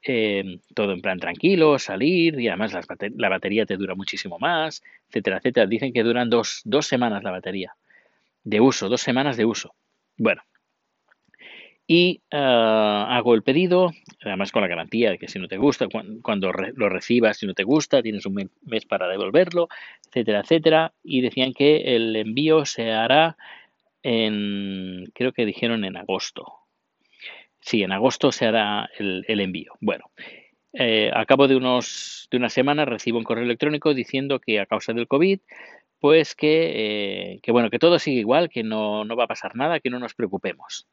eh, 0.00 0.60
todo 0.76 0.92
en 0.92 1.00
plan 1.00 1.18
tranquilo, 1.18 1.76
salir 1.80 2.38
y 2.38 2.46
además 2.46 2.72
la 3.16 3.28
batería 3.28 3.66
te 3.66 3.76
dura 3.76 3.96
muchísimo 3.96 4.38
más, 4.38 4.84
etcétera, 5.08 5.38
etcétera. 5.38 5.66
Dicen 5.66 5.92
que 5.92 6.04
duran 6.04 6.30
dos, 6.30 6.62
dos 6.64 6.86
semanas 6.86 7.24
la 7.24 7.32
batería 7.32 7.74
de 8.44 8.60
uso, 8.60 8.88
dos 8.88 9.00
semanas 9.00 9.36
de 9.36 9.44
uso. 9.44 9.74
Bueno, 10.16 10.42
y 11.90 12.20
ah, 12.30 13.06
hago 13.08 13.34
el 13.34 13.42
pedido, 13.42 13.92
además 14.22 14.52
con 14.52 14.60
la 14.60 14.68
garantía 14.68 15.10
de 15.10 15.18
que 15.18 15.26
si 15.26 15.38
no 15.38 15.48
te 15.48 15.56
gusta, 15.56 15.88
cuando, 16.22 16.52
lo 16.52 16.88
recibas, 16.90 17.38
si 17.38 17.46
no 17.46 17.54
te 17.54 17.64
gusta, 17.64 18.02
tienes 18.02 18.26
un 18.26 18.50
mes 18.66 18.84
para 18.84 19.08
devolverlo, 19.08 19.68
etcétera, 20.06 20.40
etcétera. 20.40 20.92
Y 21.02 21.22
decían 21.22 21.54
que 21.54 21.96
el 21.96 22.14
envío 22.14 22.66
se 22.66 22.92
hará 22.92 23.38
en, 24.02 25.10
creo 25.14 25.32
que 25.32 25.46
dijeron 25.46 25.82
en 25.86 25.96
agosto. 25.96 26.44
Sí, 27.60 27.82
en 27.82 27.92
agosto 27.92 28.32
se 28.32 28.44
hará 28.44 28.90
el, 28.98 29.40
envío. 29.40 29.72
Bueno, 29.80 30.10
eh, 30.74 31.10
a 31.14 31.24
cabo 31.24 31.48
de, 31.48 31.56
unos, 31.56 32.28
de 32.30 32.36
una 32.36 32.50
semana 32.50 32.84
recibo 32.84 33.16
un 33.16 33.24
correo 33.24 33.44
electrónico 33.44 33.94
diciendo 33.94 34.40
que 34.40 34.60
a 34.60 34.66
causa 34.66 34.92
del 34.92 35.08
COVID, 35.08 35.40
pues 36.00 36.34
que, 36.34 37.32
eh, 37.32 37.40
que 37.42 37.50
bueno, 37.50 37.70
que 37.70 37.78
todo 37.78 37.98
sigue 37.98 38.20
igual, 38.20 38.50
que 38.50 38.62
no, 38.62 39.06
no 39.06 39.16
va 39.16 39.24
a 39.24 39.28
pasar 39.28 39.56
nada, 39.56 39.80
que 39.80 39.88
no 39.88 39.98
nos 39.98 40.12
preocupemos. 40.12 40.86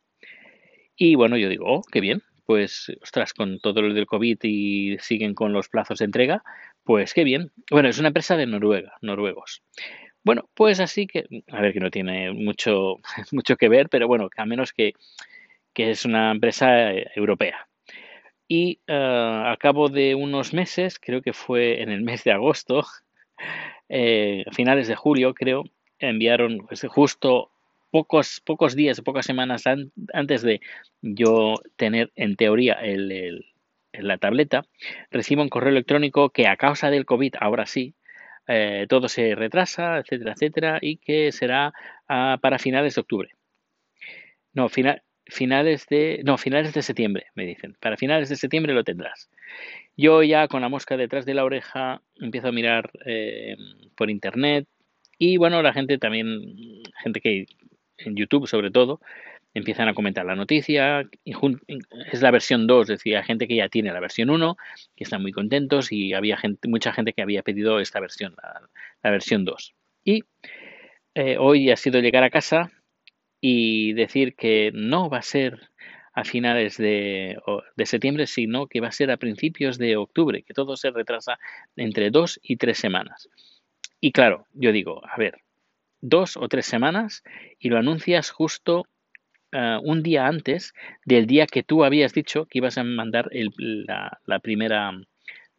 Y 0.97 1.15
bueno, 1.15 1.37
yo 1.37 1.49
digo, 1.49 1.65
oh, 1.67 1.81
qué 1.91 1.99
bien, 1.99 2.21
pues, 2.45 2.91
ostras, 3.01 3.33
con 3.33 3.59
todo 3.59 3.81
lo 3.81 3.93
del 3.93 4.05
COVID 4.05 4.37
y 4.43 4.97
siguen 4.99 5.33
con 5.33 5.51
los 5.53 5.69
plazos 5.69 5.99
de 5.99 6.05
entrega, 6.05 6.43
pues 6.83 7.13
qué 7.13 7.23
bien. 7.23 7.51
Bueno, 7.71 7.89
es 7.89 7.99
una 7.99 8.09
empresa 8.09 8.37
de 8.37 8.45
Noruega, 8.45 8.93
noruegos. 9.01 9.63
Bueno, 10.23 10.49
pues 10.53 10.79
así 10.79 11.05
que, 11.05 11.25
a 11.51 11.61
ver, 11.61 11.73
que 11.73 11.79
no 11.79 11.91
tiene 11.91 12.31
mucho, 12.31 12.97
mucho 13.31 13.57
que 13.57 13.69
ver, 13.69 13.89
pero 13.89 14.07
bueno, 14.07 14.29
a 14.37 14.45
menos 14.45 14.73
que, 14.73 14.93
que 15.73 15.91
es 15.91 16.05
una 16.05 16.31
empresa 16.31 16.93
eh, 16.93 17.07
europea. 17.15 17.67
Y 18.47 18.79
uh, 18.87 19.49
a 19.49 19.57
cabo 19.59 19.89
de 19.89 20.15
unos 20.15 20.53
meses, 20.53 20.99
creo 20.99 21.21
que 21.21 21.33
fue 21.33 21.81
en 21.81 21.89
el 21.89 22.01
mes 22.01 22.23
de 22.23 22.31
agosto, 22.31 22.85
eh, 23.89 24.43
a 24.47 24.51
finales 24.53 24.87
de 24.87 24.95
julio, 24.95 25.33
creo, 25.33 25.63
enviaron 25.99 26.59
pues, 26.67 26.85
justo 26.89 27.51
pocos, 27.95 28.41
pocos 28.43 28.75
días, 28.75 28.99
pocas 28.99 29.25
semanas 29.25 29.63
antes 30.11 30.41
de 30.41 30.59
yo 31.01 31.53
tener 31.77 32.11
en 32.17 32.35
teoría 32.35 32.73
el, 32.73 33.45
la 33.93 34.17
tableta, 34.17 34.65
recibo 35.11 35.41
un 35.41 35.47
correo 35.47 35.69
electrónico 35.69 36.29
que 36.29 36.45
a 36.45 36.57
causa 36.57 36.89
del 36.89 37.05
COVID, 37.05 37.35
ahora 37.39 37.65
sí, 37.65 37.95
eh, 38.49 38.85
todo 38.89 39.07
se 39.07 39.33
retrasa, 39.33 39.99
etcétera, 39.99 40.33
etcétera, 40.33 40.79
y 40.81 40.97
que 40.97 41.31
será 41.31 41.71
ah, 42.09 42.37
para 42.41 42.59
finales 42.59 42.95
de 42.95 43.01
octubre. 43.01 43.29
No, 44.51 44.67
finales 44.67 45.87
de. 45.89 46.21
No, 46.25 46.37
finales 46.37 46.73
de 46.73 46.81
septiembre, 46.81 47.27
me 47.33 47.45
dicen. 47.45 47.77
Para 47.79 47.95
finales 47.95 48.27
de 48.27 48.35
septiembre 48.35 48.73
lo 48.73 48.83
tendrás. 48.83 49.29
Yo 49.95 50.21
ya 50.21 50.49
con 50.49 50.61
la 50.61 50.67
mosca 50.67 50.97
detrás 50.97 51.25
de 51.25 51.33
la 51.33 51.45
oreja 51.45 52.01
empiezo 52.19 52.49
a 52.49 52.51
mirar 52.51 52.91
eh, 53.05 53.55
por 53.95 54.09
internet. 54.09 54.67
Y 55.17 55.37
bueno, 55.37 55.61
la 55.61 55.71
gente 55.71 55.97
también, 55.97 56.83
gente 57.01 57.21
que 57.21 57.45
en 57.97 58.15
YouTube 58.15 58.47
sobre 58.47 58.71
todo, 58.71 58.99
empiezan 59.55 59.87
a 59.87 59.95
comentar 59.95 60.25
la 60.25 60.35
noticia. 60.35 61.09
Es 62.11 62.21
la 62.21 62.29
versión 62.29 62.67
2, 62.67 62.81
es 62.83 62.87
decir, 62.99 63.17
hay 63.17 63.23
gente 63.23 63.47
que 63.47 63.55
ya 63.55 63.69
tiene 63.69 63.91
la 63.91 63.99
versión 63.99 64.29
1, 64.29 64.57
que 64.95 65.03
están 65.03 65.21
muy 65.21 65.31
contentos 65.31 65.91
y 65.91 66.13
había 66.13 66.37
gente, 66.37 66.67
mucha 66.67 66.93
gente 66.93 67.13
que 67.13 67.21
había 67.21 67.41
pedido 67.41 67.79
esta 67.79 67.99
versión, 67.99 68.35
la, 69.01 69.09
versión 69.09 69.45
2. 69.45 69.73
Y 70.03 70.23
eh, 71.15 71.37
hoy 71.39 71.71
ha 71.71 71.77
sido 71.77 71.99
llegar 72.01 72.23
a 72.23 72.29
casa 72.29 72.71
y 73.41 73.93
decir 73.93 74.35
que 74.35 74.71
no 74.73 75.09
va 75.09 75.19
a 75.19 75.23
ser 75.23 75.69
a 76.13 76.23
finales 76.23 76.77
de, 76.77 77.37
de, 77.75 77.85
septiembre, 77.85 78.27
sino 78.27 78.67
que 78.67 78.79
va 78.79 78.87
a 78.87 78.91
ser 78.91 79.11
a 79.11 79.17
principios 79.17 79.77
de 79.77 79.97
octubre, 79.97 80.43
que 80.43 80.53
todo 80.53 80.77
se 80.77 80.91
retrasa 80.91 81.39
entre 81.75 82.09
dos 82.09 82.39
y 82.41 82.55
tres 82.57 82.77
semanas. 82.77 83.29
Y 83.99 84.11
claro, 84.11 84.47
yo 84.53 84.71
digo, 84.71 85.01
a 85.05 85.17
ver, 85.17 85.41
dos 86.07 86.38
o 86.38 86.47
tres 86.47 86.65
semanas 86.65 87.24
y 87.59 87.69
lo 87.69 87.77
anuncias 87.77 88.29
justo 88.29 88.85
eh, 89.51 89.77
un 89.83 90.03
día 90.03 90.27
antes 90.27 90.74
del 91.05 91.25
día 91.25 91.47
que 91.47 91.63
tú 91.63 91.83
habías 91.83 92.13
dicho 92.13 92.45
que 92.45 92.59
ibas 92.59 92.77
a 92.77 92.83
mandar 92.83 93.29
el, 93.31 93.51
la, 93.57 94.19
la, 94.25 94.39
primera 94.39 94.91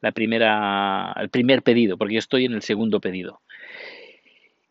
la 0.01 0.13
primera 0.13 1.13
el 1.17 1.31
primer 1.31 1.63
pedido 1.63 1.99
porque 1.99 2.15
yo 2.15 2.19
estoy 2.19 2.45
en 2.45 2.55
el 2.55 2.63
segundo 2.63 3.01
pedido. 3.01 3.41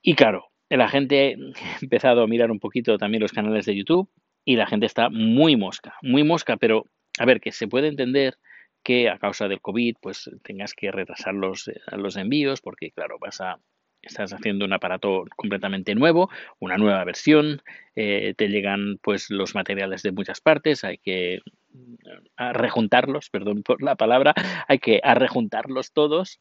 Y 0.02 0.16
claro 0.16 0.52
la 0.70 0.90
gente 0.90 1.36
ha 1.56 1.78
empezado 1.82 2.24
a 2.24 2.28
mirar 2.28 2.52
un 2.52 2.60
poquito 2.60 2.98
también 2.98 3.22
los 3.22 3.32
canales 3.32 3.66
de 3.66 3.76
YouTube 3.76 4.10
y 4.44 4.56
la 4.56 4.68
gente 4.68 4.86
está 4.86 5.10
muy 5.10 5.56
mosca 5.56 5.96
muy 6.02 6.24
mosca 6.24 6.58
pero 6.58 6.86
a 7.20 7.26
ver 7.26 7.40
que 7.40 7.52
se 7.52 7.68
puede 7.68 7.88
entender 7.88 8.36
que 8.84 9.10
a 9.10 9.18
causa 9.18 9.48
del 9.48 9.62
COVID 9.62 9.96
pues 10.02 10.30
tengas 10.44 10.74
que 10.74 10.92
retrasar 10.92 11.34
los, 11.34 11.68
eh, 11.68 11.82
los 11.98 12.18
envíos 12.18 12.62
porque 12.62 12.92
claro 12.92 13.18
vas 13.20 13.42
a 13.42 13.60
estás 14.06 14.34
haciendo 14.34 14.66
un 14.66 14.74
aparato 14.74 15.26
completamente 15.36 15.96
nuevo, 15.96 16.30
una 16.60 16.78
nueva 16.78 17.04
versión, 17.04 17.62
eh, 17.96 18.34
te 18.38 18.48
llegan 18.50 19.00
pues 19.02 19.30
los 19.30 19.56
materiales 19.56 20.04
de 20.04 20.12
muchas 20.12 20.42
partes, 20.42 20.84
hay 20.84 20.98
que 20.98 21.42
mm, 21.74 22.54
rejuntarlos, 22.54 23.30
perdón 23.30 23.64
por 23.64 23.82
la 23.82 23.96
palabra, 23.96 24.34
hay 24.68 24.80
que 24.80 25.02
rejuntarlos 25.04 25.92
todos 25.92 26.40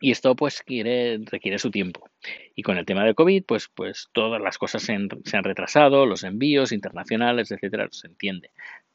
y 0.00 0.12
esto 0.12 0.36
pues 0.36 0.62
quiere, 0.62 1.18
requiere 1.24 1.58
su 1.58 1.70
tiempo. 1.70 2.08
Y 2.54 2.62
con 2.62 2.78
el 2.78 2.86
tema 2.86 3.04
del 3.04 3.14
COVID, 3.14 3.44
pues, 3.44 3.68
pues 3.74 4.08
todas 4.12 4.40
las 4.40 4.58
cosas 4.58 4.82
se 4.82 4.92
han 4.92 5.44
retrasado, 5.44 6.06
los 6.06 6.24
envíos 6.24 6.72
internacionales, 6.72 7.50
etcétera, 7.50 7.88
se 7.90 8.06
entiende. 8.06 8.50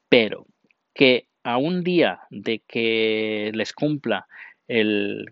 Pero 0.07 0.45
que 0.93 1.27
a 1.43 1.57
un 1.57 1.83
día 1.83 2.21
de 2.29 2.59
que 2.59 3.51
les 3.53 3.73
cumpla 3.73 4.27
el, 4.67 5.25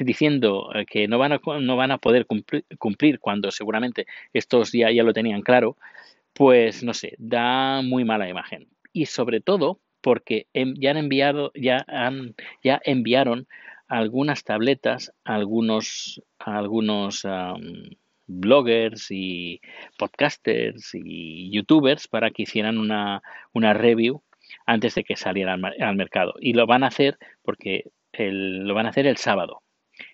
diciendo 0.00 0.70
eh, 0.74 0.86
que 0.86 1.08
no 1.08 1.18
van 1.18 1.32
a, 1.32 1.40
no 1.60 1.76
van 1.76 1.90
a 1.90 1.98
poder 1.98 2.26
cumplir, 2.26 3.18
cuando 3.20 3.50
seguramente 3.50 4.06
estos 4.32 4.72
ya, 4.72 4.90
ya 4.90 5.02
lo 5.02 5.12
tenían 5.12 5.42
claro, 5.42 5.76
pues 6.32 6.82
no 6.82 6.94
sé, 6.94 7.14
da 7.18 7.82
muy 7.82 8.04
mala 8.04 8.28
imagen. 8.28 8.68
Y 8.92 9.06
sobre 9.06 9.40
todo 9.40 9.80
porque 10.00 10.46
ya 10.52 10.90
han 10.90 10.98
enviado, 10.98 11.50
ya 11.54 11.84
han, 11.88 12.34
ya 12.62 12.80
enviaron 12.84 13.46
algunas 13.88 14.44
tabletas 14.44 15.12
a 15.24 15.34
algunos, 15.34 16.22
algunos 16.38 17.26
bloggers 18.26 19.10
y 19.10 19.60
podcasters 19.98 20.90
y 20.94 21.50
youtubers 21.50 22.08
para 22.08 22.30
que 22.30 22.42
hicieran 22.42 22.78
una, 22.78 23.22
una 23.52 23.72
review 23.72 24.22
antes 24.66 24.94
de 24.94 25.04
que 25.04 25.16
salieran 25.16 25.62
al 25.64 25.96
mercado. 25.96 26.34
Y 26.40 26.52
lo 26.52 26.66
van 26.66 26.84
a 26.84 26.88
hacer 26.88 27.18
porque 27.42 27.84
lo 28.18 28.74
van 28.74 28.86
a 28.86 28.90
hacer 28.90 29.06
el 29.06 29.16
sábado. 29.16 29.62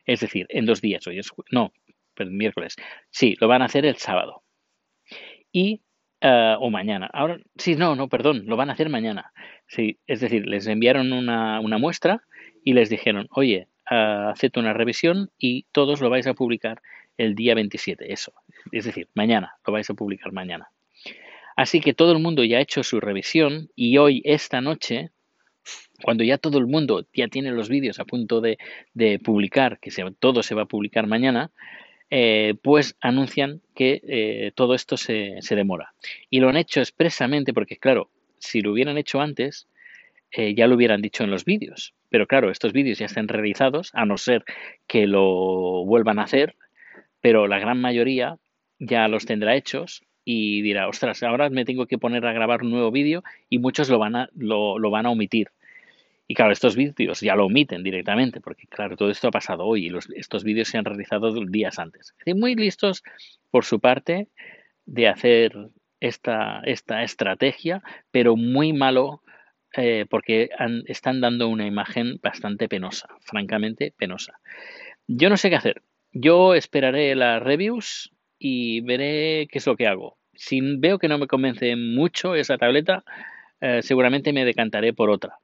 Es 0.04 0.20
decir, 0.20 0.46
en 0.48 0.66
dos 0.66 0.80
días. 0.80 1.06
Hoy 1.06 1.18
es, 1.18 1.30
no, 1.50 1.72
el 2.16 2.30
miércoles. 2.30 2.76
Sí, 3.10 3.36
lo 3.40 3.48
van 3.48 3.62
a 3.62 3.66
hacer 3.66 3.86
el 3.86 3.96
sábado. 3.96 4.42
Y, 5.52 5.82
eh, 6.20 6.54
o 6.58 6.70
mañana. 6.70 7.08
Ahora, 7.12 7.38
sí, 7.56 7.76
no, 7.76 7.96
no, 7.96 8.08
perdón, 8.08 8.44
lo 8.46 8.56
van 8.56 8.70
a 8.70 8.74
hacer 8.74 8.88
mañana. 8.88 9.32
Sí, 9.66 9.98
es 10.06 10.20
decir, 10.20 10.46
les 10.46 10.66
enviaron 10.66 11.12
una, 11.12 11.60
una 11.60 11.78
muestra 11.78 12.22
y 12.64 12.74
les 12.74 12.90
dijeron, 12.90 13.26
oye, 13.30 13.68
uh, 13.90 14.32
una 14.58 14.72
revisión 14.72 15.30
y 15.38 15.64
todos 15.72 16.00
lo 16.00 16.10
vais 16.10 16.26
a 16.26 16.34
publicar 16.34 16.82
el 17.16 17.34
día 17.34 17.54
27. 17.54 18.12
Eso. 18.12 18.32
Es 18.72 18.84
decir, 18.84 19.08
mañana, 19.14 19.54
lo 19.66 19.72
vais 19.72 19.88
a 19.90 19.94
publicar 19.94 20.32
mañana. 20.32 20.70
Así 21.56 21.80
que 21.80 21.94
todo 21.94 22.12
el 22.12 22.20
mundo 22.20 22.44
ya 22.44 22.58
ha 22.58 22.62
hecho 22.62 22.82
su 22.82 23.00
revisión 23.00 23.68
y 23.74 23.98
hoy, 23.98 24.22
esta 24.24 24.60
noche, 24.60 25.10
cuando 26.02 26.24
ya 26.24 26.38
todo 26.38 26.58
el 26.58 26.66
mundo 26.66 27.06
ya 27.12 27.28
tiene 27.28 27.50
los 27.52 27.68
vídeos 27.68 28.00
a 28.00 28.04
punto 28.04 28.40
de, 28.40 28.58
publicar, 29.22 29.78
que 29.80 29.90
todo 30.18 30.42
se 30.42 30.54
va 30.54 30.62
a 30.62 30.66
publicar 30.66 31.06
mañana, 31.06 31.50
eh, 32.10 32.54
pues 32.62 32.96
anuncian 33.00 33.60
que 33.74 34.00
eh, 34.06 34.52
todo 34.54 34.74
esto 34.74 34.96
se, 34.96 35.38
demora. 35.50 35.94
Y 36.28 36.40
lo 36.40 36.48
han 36.48 36.56
hecho 36.56 36.80
expresamente 36.80 37.52
porque, 37.52 37.76
claro, 37.76 38.10
si 38.38 38.60
lo 38.62 38.72
hubieran 38.72 38.98
hecho 38.98 39.20
antes, 39.20 39.68
eh, 40.32 40.54
ya 40.54 40.66
lo 40.66 40.74
hubieran 40.74 41.02
dicho 41.02 41.22
en 41.22 41.30
los 41.30 41.44
vídeos. 41.44 41.94
Pero 42.08 42.26
claro, 42.26 42.50
estos 42.50 42.72
vídeos 42.72 42.98
ya 42.98 43.06
están 43.06 43.28
realizados, 43.28 43.90
a 43.94 44.06
no 44.06 44.16
ser 44.16 44.44
que 44.86 45.06
lo 45.06 45.84
vuelvan 45.84 46.18
a 46.18 46.24
hacer, 46.24 46.56
pero 47.20 47.46
la 47.46 47.58
gran 47.58 47.80
mayoría 47.80 48.38
ya 48.78 49.06
los 49.08 49.26
tendrá 49.26 49.54
hechos 49.54 50.02
y 50.24 50.62
dirá, 50.62 50.88
ostras, 50.88 51.22
ahora 51.22 51.50
me 51.50 51.64
tengo 51.64 51.86
que 51.86 51.98
poner 51.98 52.26
a 52.26 52.32
grabar 52.32 52.62
un 52.62 52.70
nuevo 52.70 52.90
vídeo 52.90 53.22
y 53.48 53.58
muchos 53.58 53.88
lo 53.88 53.98
van 53.98 54.16
a, 54.16 54.30
lo 54.34 54.90
van 54.90 55.06
a 55.06 55.10
omitir. 55.10 55.48
Y 56.30 56.34
claro, 56.34 56.52
estos 56.52 56.76
vídeos 56.76 57.20
ya 57.22 57.34
lo 57.34 57.46
omiten 57.46 57.82
directamente, 57.82 58.40
porque 58.40 58.68
claro, 58.68 58.96
todo 58.96 59.10
esto 59.10 59.26
ha 59.26 59.32
pasado 59.32 59.64
hoy 59.64 59.88
y 59.88 59.92
estos 60.14 60.44
vídeos 60.44 60.68
se 60.68 60.78
han 60.78 60.84
realizado 60.84 61.34
días 61.46 61.80
antes. 61.80 62.14
muy 62.36 62.54
listos 62.54 63.02
por 63.50 63.64
su 63.64 63.80
parte 63.80 64.28
de 64.86 65.08
hacer 65.08 65.56
esta, 65.98 66.60
esta 66.62 67.02
estrategia, 67.02 67.82
pero 68.12 68.36
muy 68.36 68.72
malo 68.72 69.24
eh, 69.76 70.06
porque 70.08 70.50
están 70.86 71.20
dando 71.20 71.48
una 71.48 71.66
imagen 71.66 72.20
bastante 72.22 72.68
penosa, 72.68 73.08
francamente 73.22 73.92
penosa. 73.98 74.38
Yo 75.08 75.30
no 75.30 75.36
sé 75.36 75.50
qué 75.50 75.56
hacer. 75.56 75.82
yo 76.12 76.54
esperaré 76.54 77.16
las 77.16 77.42
reviews 77.42 78.12
y 78.38 78.82
veré 78.82 79.48
qué 79.50 79.58
es 79.58 79.66
lo 79.66 79.74
que 79.74 79.88
hago. 79.88 80.16
Si 80.34 80.60
veo 80.60 81.00
que 81.00 81.08
no 81.08 81.18
me 81.18 81.26
convence 81.26 81.74
mucho 81.74 82.36
esa 82.36 82.56
tableta, 82.56 83.02
eh, 83.60 83.82
seguramente 83.82 84.32
me 84.32 84.44
decantaré 84.44 84.92
por 84.92 85.10
otra, 85.10 85.40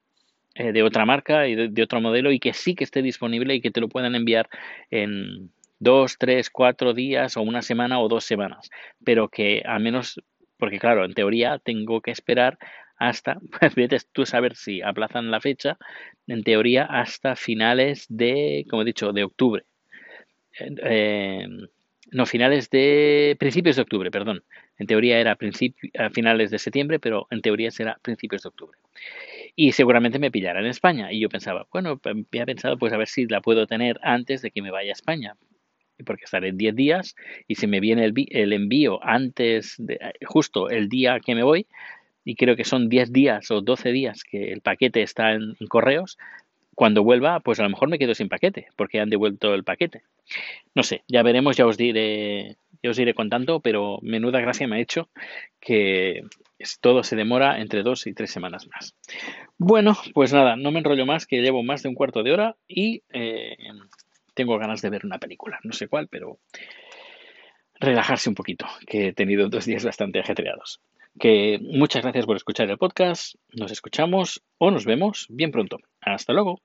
eh, 0.58 0.72
de 0.72 0.82
otra 0.82 1.04
marca 1.04 1.46
y 1.46 1.54
de, 1.54 1.82
otro 1.82 2.00
modelo 2.00 2.32
y 2.32 2.38
que 2.38 2.54
sí 2.54 2.74
que 2.74 2.84
esté 2.84 3.02
disponible 3.02 3.54
y 3.54 3.60
que 3.60 3.70
te 3.70 3.80
lo 3.80 3.88
puedan 3.88 4.14
enviar 4.14 4.48
en 4.90 5.50
dos, 5.78 6.16
tres, 6.18 6.48
cuatro 6.48 6.94
días 6.94 7.36
o 7.36 7.42
una 7.42 7.60
semana 7.60 8.00
o 8.00 8.08
dos 8.08 8.24
semanas, 8.24 8.70
pero 9.04 9.28
que 9.28 9.62
al 9.66 9.82
menos, 9.82 10.18
porque 10.56 10.78
claro, 10.78 11.04
en 11.04 11.12
teoría 11.12 11.58
tengo 11.58 12.00
que 12.00 12.10
esperar 12.10 12.58
hasta, 12.96 13.38
pues 13.74 14.08
tú 14.12 14.24
saber 14.24 14.56
si 14.56 14.80
aplazan 14.80 15.30
la 15.30 15.42
fecha, 15.42 15.76
en 16.26 16.42
teoría 16.42 16.84
hasta 16.84 17.36
finales 17.36 18.06
de, 18.08 18.64
como 18.70 18.80
he 18.80 18.86
dicho, 18.86 19.12
de 19.12 19.24
octubre. 19.24 19.64
Eh, 20.58 21.46
no, 22.12 22.24
finales 22.24 22.70
de 22.70 23.36
principios 23.38 23.76
de 23.76 23.82
octubre, 23.82 24.10
perdón. 24.10 24.42
En 24.78 24.86
teoría 24.86 25.18
era 25.18 25.36
a 25.98 26.10
finales 26.10 26.50
de 26.50 26.58
septiembre, 26.58 26.98
pero 26.98 27.26
en 27.30 27.42
teoría 27.42 27.70
será 27.70 27.98
principios 28.00 28.42
de 28.42 28.48
octubre. 28.48 28.78
Y 29.56 29.72
seguramente 29.72 30.18
me 30.18 30.30
pillará 30.30 30.60
en 30.60 30.66
España. 30.66 31.12
Y 31.12 31.20
yo 31.20 31.28
pensaba, 31.28 31.66
bueno, 31.72 31.98
había 32.04 32.46
pensado 32.46 32.76
pues 32.76 32.92
a 32.92 32.98
ver 32.98 33.08
si 33.08 33.26
la 33.26 33.40
puedo 33.40 33.66
tener 33.66 33.98
antes 34.02 34.42
de 34.42 34.50
que 34.50 34.62
me 34.62 34.70
vaya 34.70 34.90
a 34.90 34.92
España. 34.92 35.36
Porque 36.04 36.24
estaré 36.24 36.52
10 36.52 36.76
días 36.76 37.16
y 37.48 37.54
si 37.54 37.66
me 37.66 37.80
viene 37.80 38.04
el, 38.04 38.52
envío 38.52 39.02
antes 39.02 39.76
de 39.78 39.98
justo 40.26 40.68
el 40.68 40.90
día 40.90 41.20
que 41.20 41.34
me 41.34 41.42
voy, 41.42 41.66
y 42.22 42.34
creo 42.34 42.54
que 42.54 42.64
son 42.64 42.90
10 42.90 43.12
días 43.12 43.50
o 43.50 43.62
12 43.62 43.92
días 43.92 44.22
que 44.22 44.52
el 44.52 44.60
paquete 44.60 45.02
está 45.02 45.32
en 45.32 45.54
correos, 45.68 46.18
cuando 46.76 47.02
vuelva, 47.02 47.40
pues 47.40 47.58
a 47.58 47.62
lo 47.62 47.70
mejor 47.70 47.88
me 47.88 47.98
quedo 47.98 48.14
sin 48.14 48.28
paquete, 48.28 48.66
porque 48.76 49.00
han 49.00 49.08
devuelto 49.08 49.54
el 49.54 49.64
paquete. 49.64 50.02
No 50.74 50.82
sé, 50.82 51.04
ya 51.08 51.22
veremos, 51.22 51.56
ya 51.56 51.66
os 51.66 51.78
diré, 51.78 52.58
ya 52.82 52.90
os 52.90 52.98
iré 52.98 53.14
contando, 53.14 53.60
pero 53.60 53.98
menuda 54.02 54.40
gracia 54.40 54.66
me 54.66 54.76
ha 54.76 54.80
hecho 54.80 55.08
que 55.60 56.22
todo 56.80 57.02
se 57.02 57.16
demora 57.16 57.60
entre 57.60 57.82
dos 57.82 58.06
y 58.06 58.14
tres 58.14 58.30
semanas 58.30 58.66
más. 58.68 58.94
Bueno, 59.58 59.96
pues 60.14 60.32
nada, 60.32 60.56
no 60.56 60.70
me 60.70 60.78
enrollo 60.78 61.06
más, 61.06 61.26
que 61.26 61.42
llevo 61.42 61.62
más 61.62 61.82
de 61.82 61.88
un 61.88 61.94
cuarto 61.94 62.22
de 62.22 62.32
hora 62.32 62.56
y 62.66 63.02
eh, 63.12 63.56
tengo 64.34 64.58
ganas 64.58 64.82
de 64.82 64.90
ver 64.90 65.04
una 65.04 65.18
película, 65.18 65.58
no 65.64 65.72
sé 65.72 65.88
cuál, 65.88 66.08
pero 66.08 66.38
relajarse 67.78 68.28
un 68.28 68.34
poquito, 68.34 68.66
que 68.86 69.08
he 69.08 69.12
tenido 69.12 69.48
dos 69.48 69.64
días 69.64 69.84
bastante 69.84 70.20
ajetreados. 70.20 70.80
Que 71.18 71.58
muchas 71.62 72.02
gracias 72.02 72.26
por 72.26 72.36
escuchar 72.36 72.70
el 72.70 72.78
podcast, 72.78 73.36
nos 73.52 73.72
escuchamos 73.72 74.42
o 74.58 74.70
nos 74.70 74.84
vemos 74.84 75.26
bien 75.30 75.50
pronto. 75.50 75.78
Hasta 76.00 76.32
luego. 76.32 76.60